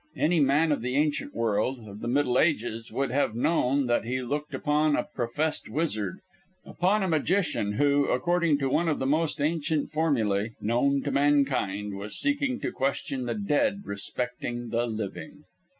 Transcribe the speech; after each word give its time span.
Any 0.17 0.39
man 0.39 0.71
of 0.71 0.81
the 0.81 0.95
ancient 0.95 1.35
world 1.35 1.87
of 1.87 1.99
the 1.99 2.07
middle 2.07 2.39
ages 2.39 2.91
would 2.91 3.11
have 3.11 3.35
known 3.35 3.85
that 3.85 4.03
he 4.03 4.23
looked 4.23 4.51
upon 4.55 4.95
a 4.95 5.03
professed 5.03 5.69
wizard, 5.69 6.17
upon 6.65 7.03
a 7.03 7.07
magician, 7.07 7.73
who, 7.73 8.07
according 8.07 8.57
to 8.61 8.67
one 8.69 8.87
of 8.89 8.97
the 8.97 9.05
most 9.05 9.39
ancient 9.39 9.91
formulæ 9.91 10.55
known 10.59 11.03
to 11.03 11.11
mankind, 11.11 11.93
was 11.99 12.17
seeking 12.17 12.59
to 12.61 12.71
question 12.71 13.27
the 13.27 13.35
dead 13.35 13.83
respecting 13.85 14.69
the 14.69 14.87
living. 14.87 15.43